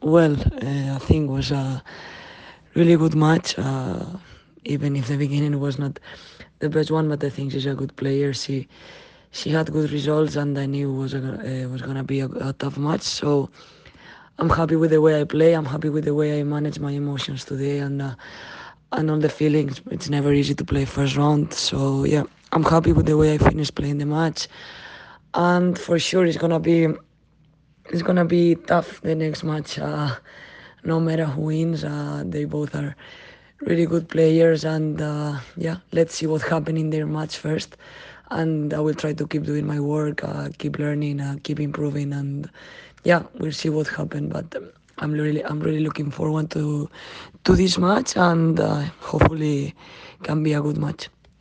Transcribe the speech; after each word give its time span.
Well, 0.00 0.36
uh, 0.40 0.94
I 0.94 0.98
think 1.00 1.28
it 1.28 1.32
was 1.32 1.50
a 1.50 1.82
really 2.74 2.96
good 2.96 3.16
match. 3.16 3.58
Uh, 3.58 4.04
even 4.64 4.94
if 4.94 5.08
the 5.08 5.16
beginning 5.16 5.58
was 5.58 5.76
not 5.76 5.98
the 6.60 6.68
best 6.68 6.92
one, 6.92 7.08
but 7.08 7.24
I 7.24 7.30
think 7.30 7.50
she's 7.50 7.66
a 7.66 7.74
good 7.74 7.96
player. 7.96 8.32
She 8.32 8.68
she 9.32 9.50
had 9.50 9.72
good 9.72 9.90
results, 9.90 10.36
and 10.36 10.56
I 10.56 10.66
knew 10.66 10.88
it 10.94 10.96
was 10.96 11.14
a, 11.14 11.18
uh, 11.18 11.68
was 11.68 11.82
gonna 11.82 12.04
be 12.04 12.20
a, 12.20 12.26
a, 12.26 12.52
tough 12.52 12.78
match. 12.78 13.02
So 13.02 13.50
I'm 14.38 14.48
happy 14.48 14.76
with 14.76 14.92
the 14.92 15.00
way 15.00 15.20
I 15.20 15.24
play. 15.24 15.54
I'm 15.54 15.64
happy 15.64 15.88
with 15.88 16.04
the 16.04 16.14
way 16.14 16.38
I 16.38 16.44
manage 16.44 16.78
my 16.78 16.92
emotions 16.92 17.44
today, 17.44 17.78
and 17.78 18.00
uh, 18.00 18.14
and 18.92 19.10
all 19.10 19.18
the 19.18 19.28
feelings. 19.28 19.82
It's 19.90 20.08
never 20.08 20.32
easy 20.32 20.54
to 20.54 20.64
play 20.64 20.84
first 20.84 21.16
round. 21.16 21.52
So 21.52 22.04
yeah, 22.04 22.22
I'm 22.52 22.62
happy 22.62 22.92
with 22.92 23.06
the 23.06 23.16
way 23.16 23.34
I 23.34 23.38
finished 23.38 23.74
playing 23.74 23.98
the 23.98 24.06
match, 24.06 24.46
and 25.34 25.76
for 25.76 25.98
sure 25.98 26.24
it's 26.24 26.38
gonna 26.38 26.60
be 26.60 26.86
it's 27.90 28.02
gonna 28.02 28.24
be 28.24 28.54
tough 28.54 29.00
the 29.02 29.14
next 29.14 29.44
match. 29.44 29.78
Uh, 29.78 30.16
no 30.84 31.00
matter 31.00 31.24
who 31.26 31.42
wins, 31.42 31.84
uh, 31.84 32.22
they 32.26 32.44
both 32.44 32.74
are 32.74 32.94
really 33.60 33.86
good 33.86 34.08
players, 34.08 34.64
and 34.64 35.00
uh, 35.00 35.38
yeah, 35.56 35.76
let's 35.92 36.14
see 36.14 36.26
what 36.26 36.42
happens 36.42 36.78
in 36.78 36.90
their 36.90 37.06
match 37.06 37.36
first. 37.36 37.76
And 38.30 38.72
I 38.74 38.80
will 38.80 38.94
try 38.94 39.12
to 39.14 39.26
keep 39.26 39.44
doing 39.44 39.66
my 39.66 39.80
work, 39.80 40.22
uh, 40.24 40.48
keep 40.58 40.78
learning, 40.78 41.20
uh, 41.20 41.36
keep 41.42 41.60
improving, 41.60 42.12
and 42.12 42.50
yeah, 43.04 43.22
we'll 43.38 43.52
see 43.52 43.70
what 43.70 43.88
happens. 43.88 44.32
But 44.32 44.54
um, 44.56 44.70
I'm 44.98 45.12
really, 45.12 45.44
I'm 45.44 45.60
really 45.60 45.80
looking 45.80 46.10
forward 46.10 46.50
to 46.52 46.88
to 47.44 47.54
this 47.56 47.78
match, 47.78 48.16
and 48.16 48.60
uh, 48.60 48.82
hopefully, 49.00 49.74
can 50.22 50.42
be 50.42 50.52
a 50.52 50.60
good 50.60 50.78
match. 50.78 51.08